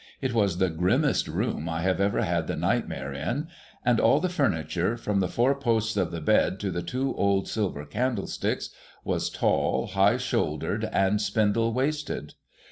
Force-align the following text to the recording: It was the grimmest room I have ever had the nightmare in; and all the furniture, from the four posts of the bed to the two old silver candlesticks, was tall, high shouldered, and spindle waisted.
It 0.19 0.33
was 0.33 0.57
the 0.57 0.71
grimmest 0.71 1.27
room 1.27 1.69
I 1.69 1.83
have 1.83 2.01
ever 2.01 2.23
had 2.23 2.47
the 2.47 2.55
nightmare 2.55 3.13
in; 3.13 3.49
and 3.85 3.99
all 3.99 4.19
the 4.19 4.29
furniture, 4.29 4.97
from 4.97 5.19
the 5.19 5.27
four 5.27 5.53
posts 5.53 5.95
of 5.95 6.09
the 6.09 6.19
bed 6.21 6.59
to 6.61 6.71
the 6.71 6.81
two 6.81 7.13
old 7.17 7.47
silver 7.47 7.85
candlesticks, 7.85 8.71
was 9.03 9.29
tall, 9.29 9.85
high 9.93 10.17
shouldered, 10.17 10.85
and 10.91 11.21
spindle 11.21 11.71
waisted. 11.71 12.33